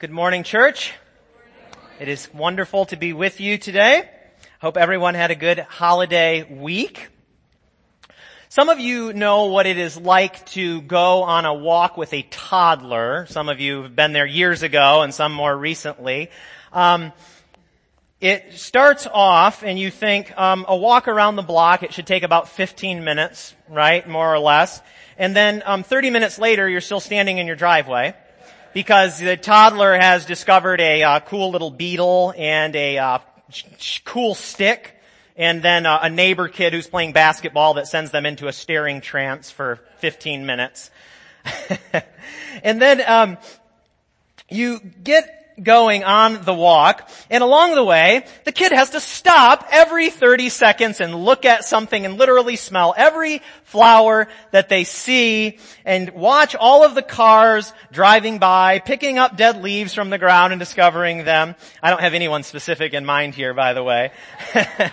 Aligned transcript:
Good 0.00 0.12
morning, 0.12 0.44
church. 0.44 0.92
It 1.98 2.06
is 2.06 2.32
wonderful 2.32 2.86
to 2.86 2.96
be 2.96 3.12
with 3.12 3.40
you 3.40 3.58
today. 3.58 4.08
Hope 4.60 4.76
everyone 4.76 5.16
had 5.16 5.32
a 5.32 5.34
good 5.34 5.58
holiday 5.58 6.44
week. 6.44 7.08
Some 8.48 8.68
of 8.68 8.78
you 8.78 9.12
know 9.12 9.46
what 9.46 9.66
it 9.66 9.76
is 9.76 9.96
like 9.96 10.46
to 10.50 10.82
go 10.82 11.24
on 11.24 11.46
a 11.46 11.52
walk 11.52 11.96
with 11.96 12.14
a 12.14 12.22
toddler. 12.22 13.26
Some 13.28 13.48
of 13.48 13.58
you 13.58 13.82
have 13.82 13.96
been 13.96 14.12
there 14.12 14.24
years 14.24 14.62
ago 14.62 15.02
and 15.02 15.12
some 15.12 15.32
more 15.32 15.56
recently. 15.58 16.30
Um, 16.72 17.12
it 18.20 18.52
starts 18.52 19.08
off 19.12 19.64
and 19.64 19.80
you 19.80 19.90
think 19.90 20.32
um, 20.38 20.64
a 20.68 20.76
walk 20.76 21.08
around 21.08 21.34
the 21.34 21.42
block, 21.42 21.82
it 21.82 21.92
should 21.92 22.06
take 22.06 22.22
about 22.22 22.48
15 22.50 23.02
minutes, 23.02 23.52
right? 23.68 24.08
More 24.08 24.32
or 24.32 24.38
less. 24.38 24.80
And 25.16 25.34
then 25.34 25.64
um, 25.66 25.82
30 25.82 26.10
minutes 26.10 26.38
later, 26.38 26.68
you're 26.68 26.80
still 26.80 27.00
standing 27.00 27.38
in 27.38 27.48
your 27.48 27.56
driveway 27.56 28.14
because 28.78 29.18
the 29.18 29.36
toddler 29.36 29.96
has 29.96 30.24
discovered 30.24 30.80
a 30.80 31.02
uh, 31.02 31.18
cool 31.18 31.50
little 31.50 31.72
beetle 31.72 32.32
and 32.36 32.76
a 32.76 32.96
uh, 32.96 33.18
cool 34.04 34.36
stick 34.36 34.94
and 35.34 35.64
then 35.64 35.84
uh, 35.84 35.98
a 36.02 36.08
neighbor 36.08 36.46
kid 36.46 36.72
who's 36.72 36.86
playing 36.86 37.12
basketball 37.12 37.74
that 37.74 37.88
sends 37.88 38.12
them 38.12 38.24
into 38.24 38.46
a 38.46 38.52
staring 38.52 39.00
trance 39.00 39.50
for 39.50 39.80
15 39.96 40.46
minutes. 40.46 40.92
and 42.62 42.80
then 42.80 43.02
um, 43.04 43.36
you 44.48 44.78
get 44.78 45.37
going 45.62 46.04
on 46.04 46.44
the 46.44 46.54
walk, 46.54 47.08
and 47.30 47.42
along 47.42 47.74
the 47.74 47.84
way, 47.84 48.24
the 48.44 48.52
kid 48.52 48.72
has 48.72 48.90
to 48.90 49.00
stop 49.00 49.66
every 49.70 50.10
30 50.10 50.48
seconds 50.48 51.00
and 51.00 51.14
look 51.14 51.44
at 51.44 51.64
something 51.64 52.04
and 52.04 52.18
literally 52.18 52.56
smell 52.56 52.94
every 52.96 53.42
flower 53.64 54.28
that 54.50 54.68
they 54.68 54.84
see 54.84 55.58
and 55.84 56.10
watch 56.10 56.54
all 56.54 56.84
of 56.84 56.94
the 56.94 57.02
cars 57.02 57.72
driving 57.92 58.38
by, 58.38 58.78
picking 58.78 59.18
up 59.18 59.36
dead 59.36 59.62
leaves 59.62 59.94
from 59.94 60.10
the 60.10 60.18
ground 60.18 60.52
and 60.52 60.60
discovering 60.60 61.24
them. 61.24 61.54
I 61.82 61.90
don't 61.90 62.00
have 62.00 62.14
anyone 62.14 62.42
specific 62.42 62.94
in 62.94 63.04
mind 63.04 63.34
here, 63.34 63.54
by 63.54 63.74
the 63.74 63.82
way. 63.82 64.12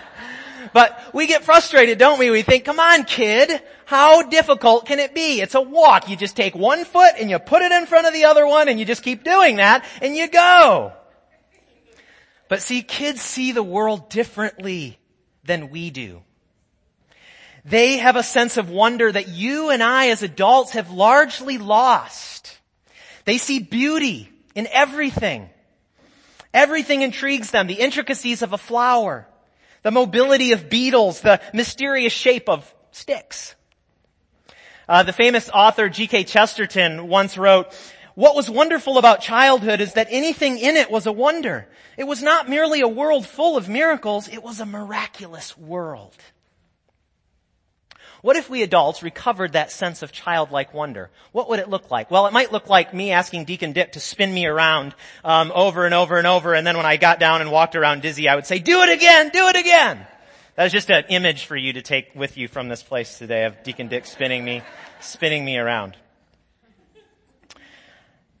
But 0.76 1.14
we 1.14 1.26
get 1.26 1.42
frustrated, 1.42 1.96
don't 1.96 2.18
we? 2.18 2.28
We 2.28 2.42
think, 2.42 2.66
come 2.66 2.78
on 2.78 3.04
kid, 3.04 3.62
how 3.86 4.20
difficult 4.20 4.84
can 4.84 4.98
it 4.98 5.14
be? 5.14 5.40
It's 5.40 5.54
a 5.54 5.60
walk. 5.62 6.10
You 6.10 6.16
just 6.16 6.36
take 6.36 6.54
one 6.54 6.84
foot 6.84 7.14
and 7.18 7.30
you 7.30 7.38
put 7.38 7.62
it 7.62 7.72
in 7.72 7.86
front 7.86 8.06
of 8.06 8.12
the 8.12 8.26
other 8.26 8.46
one 8.46 8.68
and 8.68 8.78
you 8.78 8.84
just 8.84 9.02
keep 9.02 9.24
doing 9.24 9.56
that 9.56 9.86
and 10.02 10.14
you 10.14 10.28
go. 10.28 10.92
But 12.50 12.60
see, 12.60 12.82
kids 12.82 13.22
see 13.22 13.52
the 13.52 13.62
world 13.62 14.10
differently 14.10 14.98
than 15.44 15.70
we 15.70 15.88
do. 15.88 16.20
They 17.64 17.96
have 17.96 18.16
a 18.16 18.22
sense 18.22 18.58
of 18.58 18.68
wonder 18.68 19.10
that 19.10 19.28
you 19.28 19.70
and 19.70 19.82
I 19.82 20.08
as 20.08 20.22
adults 20.22 20.72
have 20.72 20.90
largely 20.90 21.56
lost. 21.56 22.54
They 23.24 23.38
see 23.38 23.60
beauty 23.60 24.28
in 24.54 24.68
everything. 24.70 25.48
Everything 26.52 27.00
intrigues 27.00 27.50
them. 27.50 27.66
The 27.66 27.80
intricacies 27.80 28.42
of 28.42 28.52
a 28.52 28.58
flower 28.58 29.26
the 29.86 29.92
mobility 29.92 30.50
of 30.50 30.68
beetles, 30.68 31.20
the 31.20 31.40
mysterious 31.54 32.12
shape 32.12 32.48
of 32.48 32.74
sticks. 32.90 33.54
Uh, 34.88 35.04
the 35.04 35.12
famous 35.12 35.48
author 35.48 35.88
G.K. 35.88 36.24
Chesterton 36.24 37.06
once 37.06 37.38
wrote, 37.38 37.72
what 38.16 38.34
was 38.34 38.50
wonderful 38.50 38.98
about 38.98 39.20
childhood 39.20 39.80
is 39.80 39.92
that 39.92 40.08
anything 40.10 40.58
in 40.58 40.74
it 40.74 40.90
was 40.90 41.06
a 41.06 41.12
wonder. 41.12 41.68
It 41.96 42.02
was 42.02 42.20
not 42.20 42.48
merely 42.48 42.80
a 42.80 42.88
world 42.88 43.28
full 43.28 43.56
of 43.56 43.68
miracles, 43.68 44.26
it 44.26 44.42
was 44.42 44.58
a 44.58 44.66
miraculous 44.66 45.56
world. 45.56 46.16
What 48.22 48.36
if 48.36 48.48
we 48.48 48.62
adults 48.62 49.02
recovered 49.02 49.52
that 49.52 49.70
sense 49.70 50.02
of 50.02 50.12
childlike 50.12 50.72
wonder? 50.72 51.10
What 51.32 51.48
would 51.48 51.58
it 51.58 51.68
look 51.68 51.90
like? 51.90 52.10
Well, 52.10 52.26
it 52.26 52.32
might 52.32 52.52
look 52.52 52.68
like 52.68 52.94
me 52.94 53.12
asking 53.12 53.44
Deacon 53.44 53.72
Dick 53.72 53.92
to 53.92 54.00
spin 54.00 54.32
me 54.32 54.46
around 54.46 54.94
um, 55.24 55.52
over 55.54 55.84
and 55.84 55.94
over 55.94 56.16
and 56.18 56.26
over, 56.26 56.54
and 56.54 56.66
then 56.66 56.76
when 56.76 56.86
I 56.86 56.96
got 56.96 57.20
down 57.20 57.40
and 57.40 57.50
walked 57.50 57.76
around 57.76 58.02
dizzy, 58.02 58.28
I 58.28 58.34
would 58.34 58.46
say, 58.46 58.58
"Do 58.58 58.82
it 58.82 58.90
again, 58.90 59.30
do 59.30 59.48
it 59.48 59.56
again." 59.56 60.06
That 60.56 60.64
was 60.64 60.72
just 60.72 60.90
an 60.90 61.04
image 61.10 61.44
for 61.44 61.56
you 61.56 61.74
to 61.74 61.82
take 61.82 62.14
with 62.14 62.38
you 62.38 62.48
from 62.48 62.68
this 62.68 62.82
place 62.82 63.18
today 63.18 63.44
of 63.44 63.62
Deacon 63.62 63.88
Dick 63.88 64.06
spinning 64.06 64.42
me, 64.42 64.62
spinning 65.00 65.44
me 65.44 65.58
around. 65.58 65.96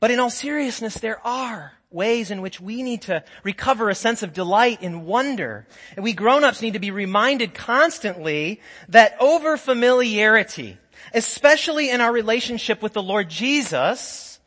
But 0.00 0.10
in 0.10 0.18
all 0.18 0.30
seriousness, 0.30 0.94
there 0.94 1.24
are 1.26 1.72
ways 1.96 2.30
in 2.30 2.42
which 2.42 2.60
we 2.60 2.84
need 2.84 3.02
to 3.02 3.24
recover 3.42 3.90
a 3.90 3.94
sense 3.96 4.22
of 4.22 4.32
delight 4.32 4.82
and 4.82 5.04
wonder. 5.04 5.66
And 5.96 6.04
we 6.04 6.12
grown-ups 6.12 6.62
need 6.62 6.74
to 6.74 6.78
be 6.78 6.92
reminded 6.92 7.54
constantly 7.54 8.60
that 8.90 9.16
over 9.18 9.56
familiarity, 9.56 10.78
especially 11.12 11.90
in 11.90 12.00
our 12.00 12.12
relationship 12.12 12.82
with 12.82 12.92
the 12.92 13.02
Lord 13.02 13.28
Jesus, 13.28 14.38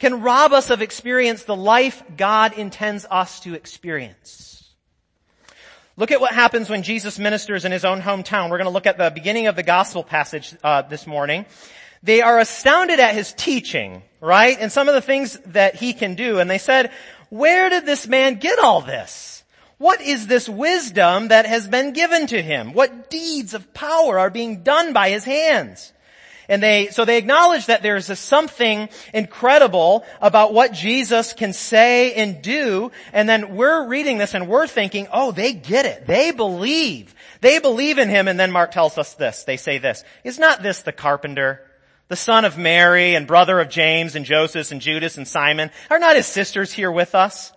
can 0.00 0.22
rob 0.22 0.52
us 0.52 0.70
of 0.70 0.82
experience 0.82 1.44
the 1.44 1.54
life 1.54 2.02
God 2.16 2.54
intends 2.58 3.06
us 3.08 3.38
to 3.40 3.54
experience. 3.54 4.50
Look 5.96 6.10
at 6.10 6.20
what 6.20 6.34
happens 6.34 6.68
when 6.68 6.82
Jesus 6.82 7.20
ministers 7.20 7.64
in 7.64 7.70
his 7.70 7.84
own 7.84 8.00
hometown. 8.00 8.50
We're 8.50 8.58
going 8.58 8.66
to 8.66 8.70
look 8.70 8.86
at 8.86 8.98
the 8.98 9.12
beginning 9.12 9.46
of 9.46 9.54
the 9.54 9.62
gospel 9.62 10.02
passage 10.02 10.52
uh, 10.64 10.82
this 10.82 11.06
morning. 11.06 11.46
They 12.04 12.20
are 12.20 12.38
astounded 12.38 13.00
at 13.00 13.14
his 13.14 13.32
teaching, 13.32 14.02
right? 14.20 14.56
And 14.60 14.70
some 14.70 14.88
of 14.88 14.94
the 14.94 15.00
things 15.00 15.38
that 15.46 15.74
he 15.74 15.94
can 15.94 16.14
do. 16.14 16.38
And 16.38 16.50
they 16.50 16.58
said, 16.58 16.92
where 17.30 17.70
did 17.70 17.86
this 17.86 18.06
man 18.06 18.34
get 18.34 18.58
all 18.58 18.82
this? 18.82 19.42
What 19.78 20.02
is 20.02 20.26
this 20.26 20.48
wisdom 20.48 21.28
that 21.28 21.46
has 21.46 21.66
been 21.66 21.94
given 21.94 22.26
to 22.28 22.40
him? 22.40 22.74
What 22.74 23.10
deeds 23.10 23.54
of 23.54 23.72
power 23.72 24.18
are 24.18 24.30
being 24.30 24.62
done 24.62 24.92
by 24.92 25.10
his 25.10 25.24
hands? 25.24 25.92
And 26.46 26.62
they, 26.62 26.88
so 26.88 27.06
they 27.06 27.16
acknowledge 27.16 27.66
that 27.66 27.82
there's 27.82 28.10
a 28.10 28.16
something 28.16 28.90
incredible 29.14 30.04
about 30.20 30.52
what 30.52 30.74
Jesus 30.74 31.32
can 31.32 31.54
say 31.54 32.12
and 32.12 32.42
do. 32.42 32.92
And 33.14 33.26
then 33.26 33.56
we're 33.56 33.88
reading 33.88 34.18
this 34.18 34.34
and 34.34 34.46
we're 34.46 34.66
thinking, 34.66 35.08
oh, 35.10 35.32
they 35.32 35.54
get 35.54 35.86
it. 35.86 36.06
They 36.06 36.32
believe. 36.32 37.14
They 37.40 37.60
believe 37.60 37.96
in 37.96 38.10
him. 38.10 38.28
And 38.28 38.38
then 38.38 38.52
Mark 38.52 38.72
tells 38.72 38.98
us 38.98 39.14
this. 39.14 39.44
They 39.44 39.56
say 39.56 39.78
this. 39.78 40.04
Is 40.22 40.38
not 40.38 40.62
this 40.62 40.82
the 40.82 40.92
carpenter? 40.92 41.62
The 42.08 42.16
son 42.16 42.44
of 42.44 42.58
Mary 42.58 43.14
and 43.14 43.26
brother 43.26 43.60
of 43.60 43.68
James 43.68 44.14
and 44.14 44.24
Joseph 44.24 44.70
and 44.70 44.80
Judas 44.80 45.16
and 45.16 45.26
Simon, 45.26 45.70
are 45.90 45.98
not 45.98 46.16
his 46.16 46.26
sisters 46.26 46.72
here 46.72 46.92
with 46.92 47.14
us? 47.14 47.52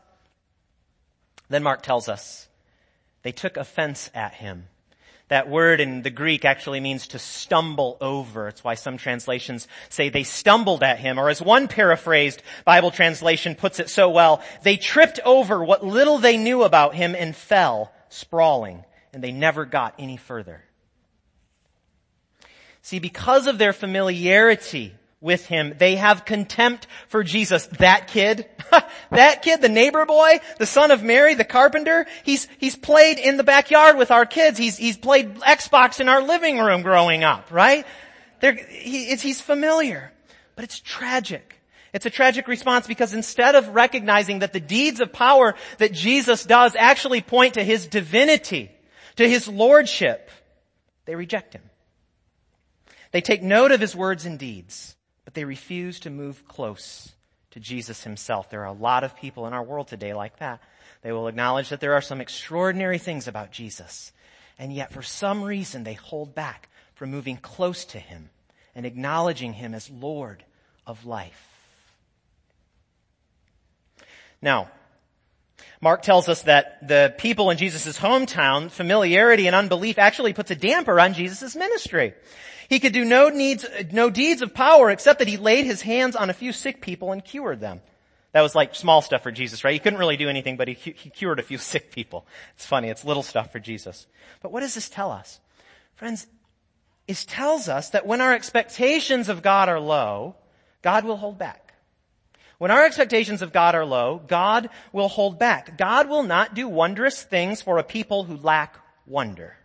Then 1.50 1.63
Mark 1.63 1.81
tells 1.81 2.09
us, 2.09 2.47
they 3.24 3.31
took 3.31 3.57
offense 3.57 4.09
at 4.13 4.34
him. 4.34 4.68
That 5.30 5.50
word 5.50 5.81
in 5.81 6.03
the 6.03 6.09
Greek 6.09 6.46
actually 6.46 6.80
means 6.80 7.07
to 7.07 7.19
stumble 7.19 7.97
over. 8.00 8.47
It's 8.47 8.63
why 8.63 8.75
some 8.75 8.97
translations 8.97 9.68
say 9.90 10.07
they 10.07 10.24
stumbled 10.24 10.84
at 10.84 11.00
him, 11.00 11.19
or 11.19 11.30
as 11.30 11.41
one 11.41 11.68
paraphrased 11.68 12.41
Bible 12.63 12.91
translation 12.91 13.53
puts 13.53 13.81
it 13.81 13.90
so 13.90 14.09
well, 14.09 14.41
they 14.63 14.78
tripped 14.78 15.19
over 15.25 15.62
what 15.62 15.86
little 15.86 16.18
they 16.18 16.38
knew 16.38 16.63
about 16.63 16.96
him 16.96 17.13
and 17.13 17.36
fell 17.36 17.91
sprawling, 18.07 18.86
and 19.12 19.22
they 19.22 19.34
never 19.34 19.66
got 19.66 19.96
any 20.00 20.16
further. 20.16 20.63
See, 22.88 23.00
because 23.00 23.48
of 23.48 23.58
their 23.58 23.74
familiarity 23.74 24.94
with 25.20 25.46
him, 25.46 25.75
they 25.78 25.98
have 25.98 26.24
contempt 26.24 26.88
for 27.09 27.22
Jesus. 27.22 27.68
That 27.80 28.08
kid, 28.08 28.48
that 29.12 29.42
kid, 29.42 29.62
the 29.62 29.68
neighbor 29.68 30.06
boy, 30.06 30.40
the 30.58 30.66
son 30.66 30.92
of 30.92 31.03
Mary, 31.03 31.34
the 31.34 31.44
carpenter, 31.44 32.06
he's, 32.24 32.48
he's 32.59 32.78
played 32.78 33.20
in 33.20 33.36
the 33.36 33.44
backyard 33.44 33.98
with 33.98 34.09
our 34.09 34.25
kids. 34.25 34.58
He's, 34.58 34.78
he's 34.78 34.96
played 34.96 35.36
Xbox 35.36 36.00
in 36.00 36.08
our 36.08 36.22
living 36.22 36.59
room 36.59 36.81
growing 36.81 37.25
up, 37.25 37.52
right? 37.52 37.86
He, 38.40 39.14
he's 39.18 39.42
familiar. 39.42 40.14
But 40.56 40.64
it's 40.64 40.80
tragic. 40.80 41.59
It's 41.92 42.06
a 42.06 42.09
tragic 42.09 42.48
response 42.48 42.88
because 42.88 43.14
instead 43.14 43.56
of 43.56 43.75
recognizing 43.75 44.40
that 44.40 44.54
the 44.54 44.62
deeds 44.62 45.02
of 45.02 45.12
power 45.12 45.56
that 45.80 45.92
Jesus 45.92 46.46
does 46.46 46.74
actually 46.74 47.19
point 47.19 47.56
to 47.56 47.66
His 47.66 47.86
divinity, 47.86 48.72
to 49.18 49.28
His 49.28 49.50
lordship, 49.50 50.31
they 51.04 51.16
reject 51.16 51.54
Him. 51.54 51.64
They 53.17 53.22
take 53.22 53.41
note 53.41 53.72
of 53.72 53.81
his 53.81 53.95
words 53.95 54.28
and 54.28 54.38
deeds, 54.38 54.95
but 55.25 55.33
they 55.33 55.44
refuse 55.44 56.01
to 56.01 56.11
move 56.11 56.47
close 56.47 57.13
to 57.50 57.59
Jesus 57.59 58.03
himself. 58.03 58.51
There 58.51 58.61
are 58.61 58.66
a 58.66 58.72
lot 58.72 59.03
of 59.03 59.18
people 59.18 59.47
in 59.47 59.53
our 59.53 59.63
world 59.63 59.88
today 59.88 60.13
like 60.13 60.38
that. 60.38 60.62
They 61.01 61.12
will 61.12 61.27
acknowledge 61.27 61.69
that 61.69 61.80
there 61.80 61.95
are 61.95 62.01
some 62.01 62.21
extraordinary 62.21 63.00
things 63.00 63.27
about 63.27 63.51
Jesus, 63.51 64.12
and 64.59 64.71
yet 64.71 64.94
for 64.94 65.01
some 65.01 65.42
reason 65.42 65.83
they 65.83 65.95
hold 65.95 66.36
back 66.36 66.69
from 66.94 67.09
moving 67.09 67.38
close 67.38 67.86
to 67.86 67.97
him 67.97 68.30
and 68.75 68.86
acknowledging 68.86 69.53
him 69.53 69.74
as 69.74 69.89
Lord 69.89 70.45
of 70.86 71.07
life. 71.07 71.44
Now, 74.44 74.69
Mark 75.79 76.01
tells 76.01 76.27
us 76.27 76.44
that 76.44 76.88
the 76.88 77.13
people 77.18 77.50
in 77.51 77.57
Jesus' 77.57 77.97
hometown, 77.97 78.71
familiarity 78.71 79.47
and 79.47 79.56
unbelief 79.56 80.00
actually 80.00 80.33
puts 80.33 80.50
a 80.50 80.56
damper 80.56 81.00
on 81.00 81.13
Jesus' 81.13 81.56
ministry. 81.56 82.13
He 82.68 82.79
could 82.79 82.94
do 82.94 83.06
no 83.06 83.29
needs, 83.29 83.65
no 83.91 84.09
deeds 84.09 84.41
of 84.41 84.53
power 84.53 84.89
except 84.89 85.19
that 85.19 85.27
he 85.27 85.38
laid 85.38 85.65
his 85.65 85.81
hands 85.81 86.15
on 86.15 86.29
a 86.29 86.33
few 86.33 86.51
sick 86.51 86.81
people 86.81 87.12
and 87.12 87.24
cured 87.24 87.59
them. 87.59 87.81
That 88.33 88.41
was 88.41 88.56
like 88.56 88.75
small 88.75 89.01
stuff 89.01 89.24
for 89.24 89.31
Jesus, 89.31 89.63
right? 89.63 89.74
He 89.74 89.79
couldn't 89.79 90.00
really 90.00 90.18
do 90.18 90.29
anything, 90.29 90.57
but 90.57 90.68
he, 90.68 90.74
he 90.74 91.09
cured 91.09 91.39
a 91.39 91.44
few 91.44 91.57
sick 91.57 91.91
people. 91.91 92.25
It's 92.56 92.65
funny. 92.65 92.89
It's 92.89 93.06
little 93.06 93.23
stuff 93.23 93.51
for 93.51 93.59
Jesus. 93.59 94.07
But 94.41 94.51
what 94.51 94.62
does 94.62 94.73
this 94.73 94.89
tell 94.89 95.12
us? 95.12 95.39
Friends, 95.95 96.27
it 97.07 97.23
tells 97.27 97.69
us 97.69 97.91
that 97.91 98.06
when 98.06 98.19
our 98.19 98.33
expectations 98.33 99.30
of 99.30 99.41
God 99.41 99.69
are 99.69 99.80
low, 99.80 100.35
God 100.81 101.06
will 101.06 101.18
hold 101.18 101.38
back. 101.38 101.67
When 102.57 102.71
our 102.71 102.86
expectations 102.86 103.42
of 103.42 103.54
God 103.54 103.75
are 103.75 103.86
low, 103.86 104.21
God 104.27 104.69
will 104.92 105.09
hold 105.09 105.38
back. 105.38 105.77
God 105.77 106.09
will 106.09 106.24
not 106.24 106.56
do 106.56 106.68
wondrous 106.68 107.21
things 107.21 107.62
for 107.62 107.77
a 107.77 107.83
people 107.83 108.24
who 108.24 108.36
lack 108.38 108.77
wonder. 109.06 109.56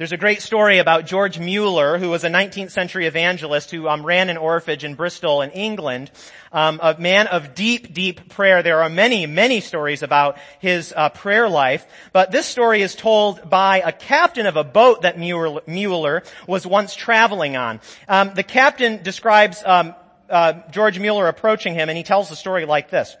There's 0.00 0.12
a 0.12 0.16
great 0.16 0.40
story 0.40 0.78
about 0.78 1.04
George 1.04 1.38
Mueller, 1.38 1.98
who 1.98 2.08
was 2.08 2.24
a 2.24 2.30
19th 2.30 2.70
century 2.70 3.04
evangelist 3.04 3.70
who 3.70 3.86
um, 3.86 4.06
ran 4.06 4.30
an 4.30 4.38
orphanage 4.38 4.82
in 4.82 4.94
Bristol 4.94 5.42
in 5.42 5.50
England, 5.50 6.10
um, 6.52 6.80
a 6.82 6.98
man 6.98 7.26
of 7.26 7.54
deep, 7.54 7.92
deep 7.92 8.30
prayer. 8.30 8.62
There 8.62 8.82
are 8.82 8.88
many, 8.88 9.26
many 9.26 9.60
stories 9.60 10.02
about 10.02 10.38
his 10.58 10.94
uh, 10.96 11.10
prayer 11.10 11.50
life, 11.50 11.86
but 12.14 12.30
this 12.30 12.46
story 12.46 12.80
is 12.80 12.94
told 12.94 13.50
by 13.50 13.82
a 13.84 13.92
captain 13.92 14.46
of 14.46 14.56
a 14.56 14.64
boat 14.64 15.02
that 15.02 15.18
Mueller, 15.18 15.60
Mueller 15.66 16.22
was 16.46 16.66
once 16.66 16.94
traveling 16.94 17.58
on. 17.58 17.78
Um, 18.08 18.32
the 18.32 18.42
captain 18.42 19.02
describes 19.02 19.62
um, 19.66 19.94
uh, 20.30 20.70
George 20.70 20.98
Mueller 20.98 21.28
approaching 21.28 21.74
him, 21.74 21.88
and 21.88 21.98
he 21.98 22.04
tells 22.04 22.28
the 22.28 22.36
story 22.36 22.64
like 22.64 22.90
this. 22.90 23.16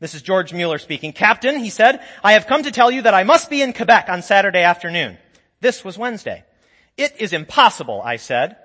This 0.00 0.14
is 0.14 0.22
George 0.22 0.52
Mueller 0.52 0.78
speaking. 0.78 1.12
Captain, 1.12 1.58
he 1.58 1.70
said, 1.70 2.00
I 2.22 2.32
have 2.32 2.46
come 2.46 2.64
to 2.64 2.70
tell 2.70 2.90
you 2.90 3.02
that 3.02 3.14
I 3.14 3.24
must 3.24 3.48
be 3.48 3.62
in 3.62 3.72
Quebec 3.72 4.08
on 4.08 4.22
Saturday 4.22 4.62
afternoon. 4.62 5.16
This 5.60 5.84
was 5.84 5.96
Wednesday. 5.96 6.44
It 6.96 7.14
is 7.18 7.32
impossible, 7.32 8.02
I 8.04 8.16
said. 8.16 8.56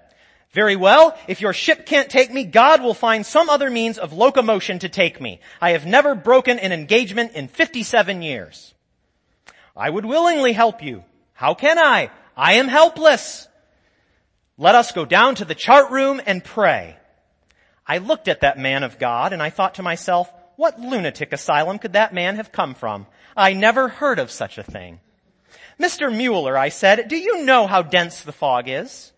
Very 0.52 0.76
well, 0.76 1.18
if 1.28 1.40
your 1.40 1.54
ship 1.54 1.86
can't 1.86 2.10
take 2.10 2.32
me, 2.34 2.44
God 2.44 2.82
will 2.82 2.94
find 2.94 3.26
some 3.26 3.50
other 3.50 3.70
means 3.70 3.98
of 3.98 4.12
locomotion 4.12 4.80
to 4.80 4.90
take 4.90 5.22
me. 5.22 5.40
I 5.62 5.72
have 5.72 5.86
never 5.86 6.14
broken 6.14 6.60
an 6.60 6.74
engagement 6.74 7.34
in 7.34 7.48
57 7.48 8.22
years. 8.22 8.74
I 9.76 9.90
would 9.90 10.06
willingly 10.06 10.52
help 10.52 10.84
you. 10.84 11.06
How 11.34 11.54
can 11.54 11.80
I? 11.80 12.12
I 12.36 12.54
am 12.54 12.68
helpless. 12.68 13.48
Let 14.58 14.76
us 14.76 14.92
go 14.92 15.06
down 15.06 15.36
to 15.36 15.46
the 15.46 15.56
chart 15.56 15.92
room 15.92 16.22
and 16.26 16.44
pray. 16.44 16.98
I 17.92 17.98
looked 17.98 18.30
at 18.30 18.40
that 18.40 18.58
man 18.58 18.84
of 18.84 19.00
God 19.00 19.34
and 19.34 19.44
I 19.44 19.50
thought 19.50 19.76
to 19.76 19.84
myself, 19.84 20.32
what 20.56 20.80
lunatic 20.80 21.34
asylum 21.34 21.78
could 21.78 21.92
that 21.92 22.14
man 22.14 22.38
have 22.38 22.50
come 22.50 22.74
from? 22.74 23.06
I 23.36 23.52
never 23.52 23.90
heard 23.90 24.18
of 24.18 24.32
such 24.32 24.58
a 24.58 24.64
thing. 24.64 25.02
Mr. 25.78 26.10
Mueller, 26.10 26.58
I 26.58 26.70
said, 26.70 27.10
do 27.10 27.18
you 27.18 27.44
know 27.44 27.68
how 27.68 27.82
dense 27.82 28.22
the 28.22 28.32
fog 28.32 28.70
is? 28.70 29.12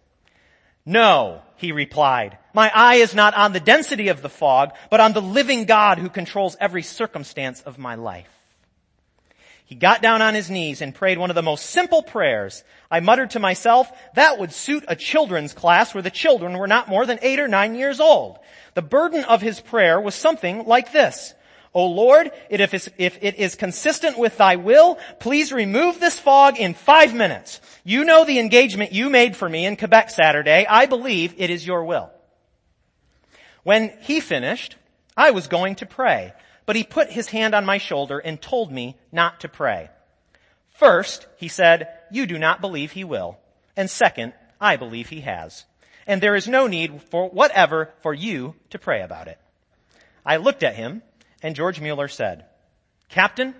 No, 0.88 1.44
he 1.58 1.72
replied. 1.72 2.40
My 2.52 2.72
eye 2.74 2.96
is 2.96 3.14
not 3.14 3.36
on 3.36 3.54
the 3.54 3.60
density 3.60 4.08
of 4.08 4.24
the 4.24 4.28
fog, 4.28 4.72
but 4.90 5.00
on 5.00 5.14
the 5.14 5.22
living 5.22 5.66
God 5.66 6.00
who 6.00 6.10
controls 6.10 6.58
every 6.60 6.82
circumstance 6.82 7.62
of 7.62 7.78
my 7.78 7.94
life. 7.94 8.33
He 9.66 9.76
got 9.76 10.02
down 10.02 10.22
on 10.22 10.36
his 10.36 10.50
knees 10.50 10.82
and 10.82 10.94
prayed 10.94 11.18
one 11.18 11.32
of 11.32 11.36
the 11.36 11.42
most 11.42 11.68
simple 11.68 12.04
prayers. 12.04 12.64
I 12.92 13.00
muttered 13.00 13.32
to 13.32 13.40
myself, 13.40 13.92
that 14.16 14.38
would 14.38 14.52
suit 14.52 14.84
a 14.88 14.96
children's 14.96 15.54
class 15.54 15.94
where 15.94 16.04
the 16.04 16.12
children 16.12 16.58
were 16.58 16.68
not 16.68 16.90
more 16.90 17.06
than 17.06 17.20
eight 17.22 17.40
or 17.40 17.48
nine 17.48 17.76
years 17.76 18.00
old. 18.00 18.40
The 18.74 18.82
burden 18.82 19.24
of 19.24 19.42
his 19.42 19.60
prayer 19.60 20.00
was 20.00 20.16
something 20.16 20.66
like 20.66 20.92
this. 20.92 21.34
O 21.74 21.88
Lord, 21.88 22.32
if 22.52 22.74
it 23.00 23.36
is 23.40 23.56
consistent 23.56 24.20
with 24.20 24.38
thy 24.38 24.58
will, 24.58 25.00
please 25.20 25.52
remove 25.52 26.00
this 26.00 26.20
fog 26.20 26.60
in 26.60 26.76
five 26.76 27.16
minutes. 27.16 27.62
You 27.84 28.04
know 28.04 28.26
the 28.26 28.38
engagement 28.38 28.92
you 28.92 29.10
made 29.10 29.36
for 29.36 29.50
me 29.50 29.66
in 29.66 29.76
Quebec 29.76 30.12
Saturday. 30.12 30.68
I 30.70 30.86
believe 30.86 31.34
it 31.38 31.50
is 31.50 31.66
your 31.66 31.84
will. 31.84 32.12
When 33.64 33.92
he 34.02 34.20
finished, 34.20 34.76
I 35.18 35.32
was 35.32 35.48
going 35.48 35.76
to 35.76 35.88
pray, 35.88 36.34
but 36.66 36.76
he 36.76 36.84
put 36.84 37.10
his 37.10 37.30
hand 37.30 37.54
on 37.54 37.66
my 37.66 37.78
shoulder 37.78 38.20
and 38.20 38.42
told 38.42 38.72
me 38.72 38.98
not 39.12 39.42
to 39.42 39.50
pray. 39.50 39.90
First, 40.72 41.28
he 41.38 41.48
said, 41.48 41.90
you 42.12 42.26
do 42.26 42.40
not 42.40 42.62
believe 42.62 42.92
he 42.92 43.04
will. 43.04 43.38
And 43.76 43.90
second, 43.90 44.34
I 44.60 44.78
believe 44.78 45.10
he 45.10 45.22
has. 45.22 45.66
And 46.08 46.22
there 46.22 46.36
is 46.36 46.48
no 46.48 46.68
need 46.68 47.02
for 47.04 47.30
whatever 47.30 47.94
for 48.02 48.14
you 48.14 48.56
to 48.72 48.80
pray 48.80 49.02
about 49.02 49.28
it. 49.28 49.40
I 50.26 50.38
looked 50.38 50.64
at 50.64 50.76
him 50.76 51.02
and 51.42 51.56
George 51.56 51.80
Mueller 51.80 52.08
said, 52.08 52.46
Captain, 53.10 53.54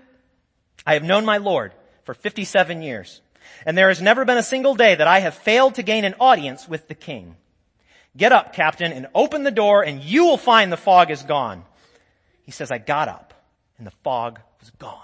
I 0.86 0.94
have 0.94 1.04
known 1.04 1.24
my 1.24 1.36
Lord 1.36 1.72
for 2.04 2.14
57 2.14 2.82
years, 2.82 3.20
and 3.64 3.76
there 3.76 3.88
has 3.88 4.02
never 4.02 4.24
been 4.24 4.38
a 4.38 4.42
single 4.42 4.74
day 4.74 4.94
that 4.94 5.06
I 5.06 5.20
have 5.20 5.34
failed 5.34 5.76
to 5.76 5.82
gain 5.82 6.04
an 6.04 6.14
audience 6.18 6.68
with 6.68 6.88
the 6.88 6.94
king. 6.94 7.36
Get 8.16 8.32
up, 8.32 8.54
Captain, 8.54 8.92
and 8.92 9.08
open 9.14 9.42
the 9.42 9.50
door 9.50 9.82
and 9.84 10.02
you 10.02 10.24
will 10.24 10.36
find 10.36 10.70
the 10.70 10.76
fog 10.76 11.10
is 11.10 11.22
gone. 11.22 11.64
He 12.44 12.52
says, 12.52 12.70
I 12.70 12.78
got 12.78 13.08
up 13.08 13.34
and 13.78 13.86
the 13.86 13.92
fog 14.02 14.40
was 14.60 14.70
gone. 14.70 15.00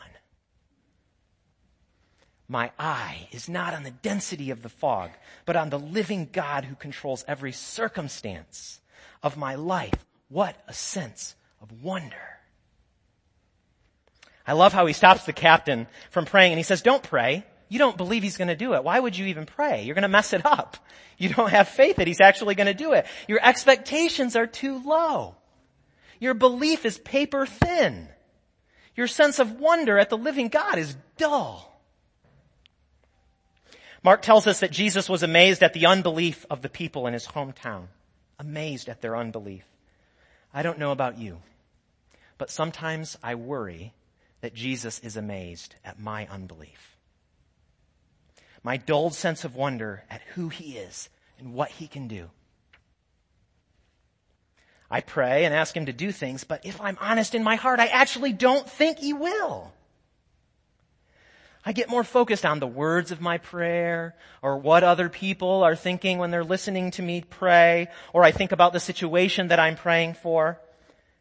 My 2.49 2.73
eye 2.79 3.29
is 3.31 3.49
not 3.49 3.75
on 3.75 3.85
the 3.85 3.91
density 3.91 4.51
of 4.51 4.63
the 4.63 4.69
fog, 4.69 5.11
but 5.47 5.57
on 5.57 5.71
the 5.71 5.79
living 5.79 6.29
God 6.33 6.65
who 6.65 6.75
controls 6.75 7.25
every 7.29 7.53
circumstance 7.53 8.81
of 9.23 9.37
my 9.37 9.55
life. 9.55 9.95
What 10.29 10.57
a 10.67 10.73
sense 10.73 11.35
of 11.63 11.83
wonder. 11.83 12.17
I 14.47 14.55
love 14.55 14.73
how 14.73 14.87
he 14.87 14.93
stops 14.93 15.27
the 15.27 15.33
captain 15.33 15.87
from 16.11 16.25
praying 16.25 16.53
and 16.53 16.59
he 16.59 16.65
says, 16.65 16.83
don't 16.83 17.03
pray. 17.03 17.45
You 17.69 17.79
don't 17.79 17.97
believe 17.97 18.25
he's 18.25 18.37
going 18.37 18.49
to 18.49 18.57
do 18.57 18.75
it. 18.75 18.83
Why 18.83 18.99
would 18.99 19.17
you 19.17 19.27
even 19.27 19.47
pray? 19.47 19.85
You're 19.85 19.95
going 19.95 20.03
to 20.03 20.09
mess 20.09 20.33
it 20.33 20.45
up. 20.45 20.77
You 21.19 21.29
don't 21.29 21.51
have 21.51 21.69
faith 21.69 21.97
that 21.97 22.09
he's 22.09 22.21
actually 22.21 22.57
going 22.57 22.67
to 22.67 22.75
do 22.75 22.95
it. 22.95 23.07
Your 23.29 23.39
expectations 23.41 24.35
are 24.35 24.49
too 24.49 24.83
low. 24.85 25.37
Your 26.21 26.35
belief 26.35 26.85
is 26.85 26.99
paper 26.99 27.47
thin. 27.47 28.09
Your 28.95 29.09
sense 29.09 29.39
of 29.39 29.59
wonder 29.59 29.99
at 29.99 30.11
the 30.11 30.19
living 30.19 30.49
God 30.49 30.79
is 30.79 30.97
dull. 31.17 31.67
Mark 34.03 34.23
tells 34.23 34.47
us 34.47 34.61
that 34.61 34.71
Jesus 34.71 35.09
was 35.09 35.23
amazed 35.23 35.63
at 35.63 35.73
the 35.73 35.87
unbelief 35.87 36.47
of 36.49 36.63
the 36.63 36.69
people 36.69 37.07
in 37.07 37.15
his 37.15 37.27
hometown. 37.27 37.87
Amazed 38.39 38.89
at 38.89 39.01
their 39.01 39.17
unbelief. 39.17 39.65
I 40.53 40.63
don't 40.63 40.79
know 40.79 40.93
about 40.93 41.19
you, 41.19 41.39
but 42.39 42.51
sometimes 42.51 43.17
I 43.23 43.35
worry 43.35 43.93
that 44.41 44.55
Jesus 44.55 44.99
is 45.01 45.17
amazed 45.17 45.77
at 45.85 46.01
my 46.01 46.27
unbelief. 46.29 46.97
My 48.63 48.77
dulled 48.77 49.15
sense 49.15 49.45
of 49.45 49.55
wonder 49.55 50.05
at 50.11 50.23
who 50.35 50.49
he 50.49 50.77
is 50.77 51.09
and 51.39 51.55
what 51.55 51.71
he 51.71 51.87
can 51.87 52.09
do. 52.09 52.31
I 54.91 55.01
pray 55.01 55.45
and 55.45 55.55
ask 55.55 55.77
him 55.77 55.87
to 55.87 55.93
do 55.93 56.11
things, 56.11 56.43
but 56.43 56.67
if 56.67 56.81
I'm 56.81 56.99
honest 57.01 57.35
in 57.35 57.45
my 57.45 57.55
heart, 57.55 57.79
I 57.79 57.87
actually 57.87 58.33
don't 58.33 58.69
think 58.69 58.99
he 58.99 59.13
will. 59.13 59.73
I 61.65 61.73
get 61.73 61.91
more 61.91 62.05
focused 62.05 62.47
on 62.47 62.59
the 62.59 62.67
words 62.67 63.13
of 63.13 63.21
my 63.21 63.39
prayer 63.39 64.17
or 64.43 64.59
what 64.59 64.83
other 64.83 65.09
people 65.09 65.63
are 65.63 65.77
thinking 65.77 66.19
when 66.19 66.31
they're 66.31 66.43
listening 66.43 66.91
to 66.93 67.03
me 67.03 67.21
pray, 67.21 67.89
or 68.13 68.25
I 68.25 68.33
think 68.33 68.51
about 68.51 68.73
the 68.73 68.81
situation 68.81 69.49
that 69.49 69.61
I'm 69.61 69.77
praying 69.77 70.15
for, 70.15 70.59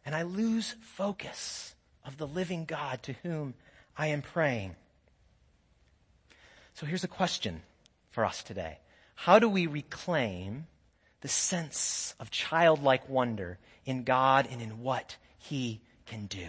and 0.04 0.14
I 0.14 0.22
lose 0.22 0.74
focus 0.80 1.74
of 2.04 2.16
the 2.16 2.26
living 2.26 2.64
God 2.64 3.02
to 3.04 3.12
whom 3.22 3.54
I 3.96 4.08
am 4.08 4.22
praying. 4.22 4.74
So 6.74 6.86
here's 6.86 7.04
a 7.04 7.08
question 7.08 7.60
for 8.10 8.24
us 8.24 8.42
today. 8.42 8.78
How 9.14 9.38
do 9.38 9.48
we 9.48 9.66
reclaim 9.66 10.66
the 11.20 11.28
sense 11.28 12.14
of 12.18 12.30
childlike 12.30 13.08
wonder 13.08 13.58
in 13.84 14.04
God 14.04 14.48
and 14.50 14.60
in 14.60 14.80
what 14.82 15.16
He 15.38 15.80
can 16.06 16.26
do? 16.26 16.48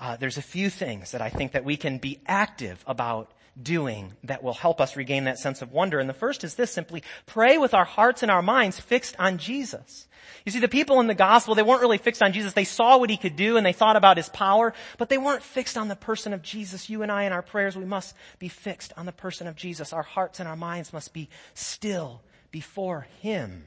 Uh, 0.00 0.16
there's 0.16 0.38
a 0.38 0.42
few 0.42 0.70
things 0.70 1.12
that 1.12 1.20
I 1.20 1.28
think 1.28 1.52
that 1.52 1.64
we 1.64 1.76
can 1.76 1.98
be 1.98 2.20
active 2.26 2.82
about 2.86 3.32
doing 3.60 4.12
that 4.24 4.42
will 4.42 4.54
help 4.54 4.80
us 4.80 4.96
regain 4.96 5.24
that 5.24 5.38
sense 5.38 5.60
of 5.60 5.72
wonder. 5.72 5.98
And 5.98 6.08
the 6.08 6.14
first 6.14 6.44
is 6.44 6.54
this 6.54 6.72
simply 6.72 7.02
pray 7.26 7.58
with 7.58 7.74
our 7.74 7.84
hearts 7.84 8.22
and 8.22 8.30
our 8.30 8.42
minds 8.42 8.80
fixed 8.80 9.16
on 9.18 9.38
Jesus. 9.38 10.06
You 10.46 10.52
see, 10.52 10.60
the 10.60 10.68
people 10.68 11.00
in 11.00 11.06
the 11.06 11.14
gospel, 11.14 11.54
they 11.54 11.62
weren't 11.62 11.82
really 11.82 11.98
fixed 11.98 12.22
on 12.22 12.32
Jesus. 12.32 12.52
They 12.52 12.64
saw 12.64 12.98
what 12.98 13.10
he 13.10 13.16
could 13.16 13.36
do 13.36 13.56
and 13.56 13.66
they 13.66 13.72
thought 13.72 13.96
about 13.96 14.16
his 14.16 14.28
power, 14.28 14.72
but 14.96 15.08
they 15.08 15.18
weren't 15.18 15.42
fixed 15.42 15.76
on 15.76 15.88
the 15.88 15.96
person 15.96 16.32
of 16.32 16.42
Jesus. 16.42 16.88
You 16.88 17.02
and 17.02 17.12
I 17.12 17.24
in 17.24 17.32
our 17.32 17.42
prayers, 17.42 17.76
we 17.76 17.84
must 17.84 18.14
be 18.38 18.48
fixed 18.48 18.92
on 18.96 19.06
the 19.06 19.12
person 19.12 19.46
of 19.46 19.56
Jesus. 19.56 19.92
Our 19.92 20.02
hearts 20.02 20.40
and 20.40 20.48
our 20.48 20.56
minds 20.56 20.92
must 20.92 21.12
be 21.12 21.28
still 21.54 22.22
before 22.50 23.06
him. 23.20 23.64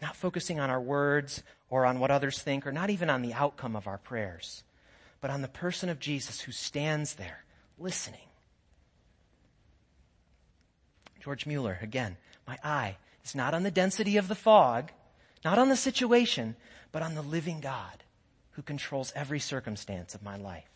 Not 0.00 0.16
focusing 0.16 0.60
on 0.60 0.70
our 0.70 0.80
words 0.80 1.42
or 1.70 1.86
on 1.86 1.98
what 1.98 2.10
others 2.10 2.38
think 2.38 2.66
or 2.66 2.72
not 2.72 2.90
even 2.90 3.10
on 3.10 3.22
the 3.22 3.32
outcome 3.34 3.74
of 3.76 3.86
our 3.86 3.98
prayers 3.98 4.62
but 5.20 5.30
on 5.30 5.42
the 5.42 5.48
person 5.48 5.88
of 5.88 5.98
Jesus 5.98 6.40
who 6.40 6.52
stands 6.52 7.14
there 7.14 7.44
listening. 7.78 8.20
George 11.20 11.46
Mueller, 11.46 11.78
again, 11.82 12.16
my 12.46 12.58
eye 12.62 12.96
is 13.24 13.34
not 13.34 13.52
on 13.52 13.64
the 13.64 13.70
density 13.70 14.16
of 14.16 14.28
the 14.28 14.34
fog, 14.34 14.92
not 15.44 15.58
on 15.58 15.68
the 15.68 15.76
situation, 15.76 16.54
but 16.92 17.02
on 17.02 17.14
the 17.14 17.22
living 17.22 17.60
God 17.60 18.04
who 18.52 18.62
controls 18.62 19.12
every 19.16 19.40
circumstance 19.40 20.14
of 20.14 20.22
my 20.22 20.36
life. 20.36 20.70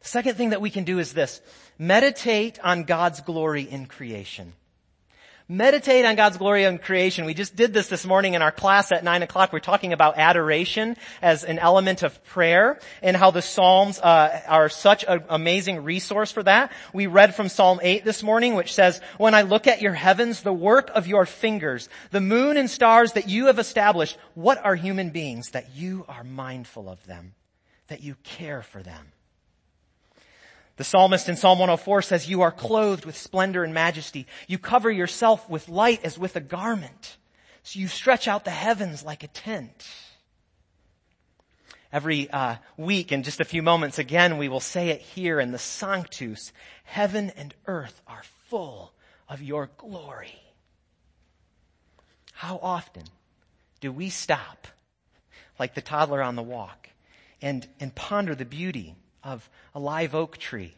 The 0.00 0.08
second 0.08 0.36
thing 0.36 0.50
that 0.50 0.60
we 0.60 0.70
can 0.70 0.84
do 0.84 0.98
is 0.98 1.12
this. 1.12 1.40
Meditate 1.78 2.58
on 2.60 2.84
God's 2.84 3.20
glory 3.20 3.62
in 3.62 3.86
creation. 3.86 4.54
Meditate 5.52 6.04
on 6.04 6.14
God's 6.14 6.36
glory 6.36 6.62
in 6.62 6.78
creation. 6.78 7.24
We 7.24 7.34
just 7.34 7.56
did 7.56 7.74
this 7.74 7.88
this 7.88 8.06
morning 8.06 8.34
in 8.34 8.40
our 8.40 8.52
class 8.52 8.92
at 8.92 9.02
9 9.02 9.24
o'clock. 9.24 9.52
We're 9.52 9.58
talking 9.58 9.92
about 9.92 10.16
adoration 10.16 10.96
as 11.20 11.42
an 11.42 11.58
element 11.58 12.04
of 12.04 12.22
prayer 12.22 12.78
and 13.02 13.16
how 13.16 13.32
the 13.32 13.42
Psalms 13.42 13.98
uh, 13.98 14.42
are 14.46 14.68
such 14.68 15.04
an 15.08 15.24
amazing 15.28 15.82
resource 15.82 16.30
for 16.30 16.44
that. 16.44 16.70
We 16.94 17.08
read 17.08 17.34
from 17.34 17.48
Psalm 17.48 17.80
8 17.82 18.04
this 18.04 18.22
morning 18.22 18.54
which 18.54 18.72
says, 18.72 19.00
When 19.18 19.34
I 19.34 19.42
look 19.42 19.66
at 19.66 19.82
your 19.82 19.92
heavens, 19.92 20.42
the 20.42 20.52
work 20.52 20.88
of 20.94 21.08
your 21.08 21.26
fingers, 21.26 21.88
the 22.12 22.20
moon 22.20 22.56
and 22.56 22.70
stars 22.70 23.14
that 23.14 23.28
you 23.28 23.46
have 23.46 23.58
established, 23.58 24.18
what 24.34 24.64
are 24.64 24.76
human 24.76 25.10
beings 25.10 25.50
that 25.50 25.74
you 25.74 26.04
are 26.08 26.22
mindful 26.22 26.88
of 26.88 27.04
them, 27.06 27.34
that 27.88 28.04
you 28.04 28.14
care 28.22 28.62
for 28.62 28.84
them? 28.84 29.10
The 30.80 30.84
psalmist 30.84 31.28
in 31.28 31.36
Psalm 31.36 31.58
104 31.58 32.00
says, 32.00 32.26
you 32.26 32.40
are 32.40 32.50
clothed 32.50 33.04
with 33.04 33.14
splendor 33.14 33.64
and 33.64 33.74
majesty. 33.74 34.26
You 34.48 34.56
cover 34.56 34.90
yourself 34.90 35.46
with 35.46 35.68
light 35.68 36.00
as 36.04 36.18
with 36.18 36.36
a 36.36 36.40
garment. 36.40 37.18
So 37.62 37.80
you 37.80 37.86
stretch 37.86 38.26
out 38.26 38.46
the 38.46 38.50
heavens 38.50 39.04
like 39.04 39.22
a 39.22 39.28
tent. 39.28 39.86
Every 41.92 42.30
uh, 42.30 42.56
week, 42.78 43.12
in 43.12 43.24
just 43.24 43.42
a 43.42 43.44
few 43.44 43.62
moments, 43.62 43.98
again, 43.98 44.38
we 44.38 44.48
will 44.48 44.58
say 44.58 44.88
it 44.88 45.02
here 45.02 45.38
in 45.38 45.52
the 45.52 45.58
Sanctus. 45.58 46.50
Heaven 46.84 47.28
and 47.36 47.52
earth 47.66 48.00
are 48.06 48.22
full 48.48 48.94
of 49.28 49.42
your 49.42 49.68
glory. 49.76 50.40
How 52.32 52.58
often 52.62 53.04
do 53.80 53.92
we 53.92 54.08
stop, 54.08 54.66
like 55.58 55.74
the 55.74 55.82
toddler 55.82 56.22
on 56.22 56.36
the 56.36 56.42
walk, 56.42 56.88
and, 57.42 57.68
and 57.80 57.94
ponder 57.94 58.34
the 58.34 58.46
beauty 58.46 58.96
of 59.22 59.48
a 59.74 59.80
live 59.80 60.14
oak 60.14 60.36
tree 60.38 60.74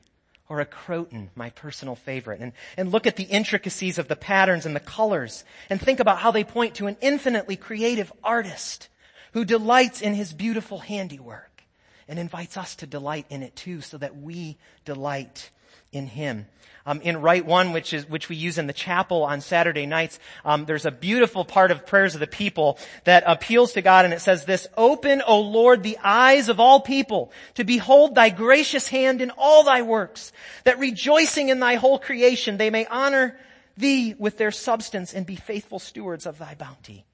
or 0.48 0.60
a 0.60 0.66
croton, 0.66 1.30
my 1.34 1.50
personal 1.50 1.94
favorite, 1.94 2.40
and, 2.40 2.52
and 2.76 2.92
look 2.92 3.06
at 3.06 3.16
the 3.16 3.24
intricacies 3.24 3.98
of 3.98 4.08
the 4.08 4.16
patterns 4.16 4.66
and 4.66 4.76
the 4.76 4.80
colors 4.80 5.44
and 5.70 5.80
think 5.80 6.00
about 6.00 6.18
how 6.18 6.30
they 6.30 6.44
point 6.44 6.74
to 6.74 6.86
an 6.86 6.96
infinitely 7.00 7.56
creative 7.56 8.12
artist 8.22 8.88
who 9.32 9.44
delights 9.44 10.02
in 10.02 10.14
his 10.14 10.32
beautiful 10.32 10.78
handiwork 10.78 11.62
and 12.08 12.18
invites 12.18 12.56
us 12.56 12.74
to 12.76 12.86
delight 12.86 13.26
in 13.30 13.42
it 13.42 13.56
too 13.56 13.80
so 13.80 13.96
that 13.96 14.16
we 14.16 14.58
delight 14.84 15.50
in 15.92 16.06
Him. 16.06 16.46
Um, 16.84 17.00
in 17.00 17.20
Rite 17.20 17.46
One, 17.46 17.72
which 17.72 17.92
is 17.92 18.08
which 18.08 18.28
we 18.28 18.34
use 18.34 18.58
in 18.58 18.66
the 18.66 18.72
chapel 18.72 19.22
on 19.22 19.40
Saturday 19.40 19.86
nights, 19.86 20.18
um, 20.44 20.64
there's 20.64 20.84
a 20.84 20.90
beautiful 20.90 21.44
part 21.44 21.70
of 21.70 21.86
prayers 21.86 22.14
of 22.14 22.20
the 22.20 22.26
people 22.26 22.76
that 23.04 23.22
appeals 23.24 23.74
to 23.74 23.82
God, 23.82 24.04
and 24.04 24.12
it 24.12 24.20
says 24.20 24.44
this: 24.44 24.66
"Open, 24.76 25.22
O 25.24 25.40
Lord, 25.40 25.84
the 25.84 25.98
eyes 26.02 26.48
of 26.48 26.58
all 26.58 26.80
people 26.80 27.30
to 27.54 27.62
behold 27.62 28.16
Thy 28.16 28.30
gracious 28.30 28.88
hand 28.88 29.22
in 29.22 29.30
all 29.38 29.62
Thy 29.62 29.82
works, 29.82 30.32
that 30.64 30.80
rejoicing 30.80 31.50
in 31.50 31.60
Thy 31.60 31.76
whole 31.76 32.00
creation, 32.00 32.56
they 32.56 32.70
may 32.70 32.86
honor 32.86 33.38
Thee 33.76 34.14
with 34.18 34.36
their 34.36 34.50
substance 34.50 35.14
and 35.14 35.24
be 35.24 35.36
faithful 35.36 35.78
stewards 35.78 36.26
of 36.26 36.38
Thy 36.38 36.54
bounty." 36.56 37.04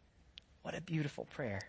What 0.62 0.74
a 0.74 0.80
beautiful 0.80 1.26
prayer. 1.26 1.60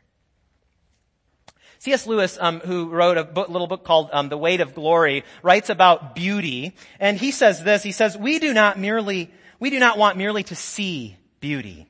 C.S. 1.79 2.05
Lewis, 2.07 2.37
um, 2.41 2.59
who 2.59 2.89
wrote 2.89 3.17
a 3.17 3.23
book, 3.23 3.47
little 3.47 3.67
book 3.67 3.85
called 3.85 4.09
um, 4.11 4.27
The 4.27 4.37
Weight 4.37 4.59
of 4.59 4.75
Glory, 4.75 5.23
writes 5.41 5.69
about 5.69 6.13
beauty, 6.13 6.75
and 6.99 7.17
he 7.17 7.31
says 7.31 7.63
this. 7.63 7.83
He 7.83 7.93
says, 7.93 8.17
"We 8.17 8.39
do 8.39 8.53
not 8.53 8.77
merely, 8.77 9.31
we 9.61 9.69
do 9.69 9.79
not 9.79 9.97
want 9.97 10.17
merely 10.17 10.43
to 10.43 10.55
see 10.55 11.15
beauty, 11.39 11.87